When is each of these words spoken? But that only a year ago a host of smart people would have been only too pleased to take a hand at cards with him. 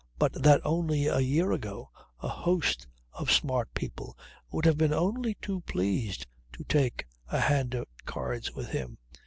But 0.17 0.33
that 0.33 0.61
only 0.65 1.05
a 1.05 1.19
year 1.19 1.51
ago 1.51 1.91
a 2.23 2.27
host 2.27 2.87
of 3.13 3.29
smart 3.31 3.71
people 3.75 4.17
would 4.49 4.65
have 4.65 4.75
been 4.75 4.93
only 4.95 5.35
too 5.35 5.61
pleased 5.61 6.25
to 6.53 6.63
take 6.63 7.05
a 7.27 7.39
hand 7.39 7.75
at 7.75 7.87
cards 8.03 8.51
with 8.51 8.69
him. 8.69 8.97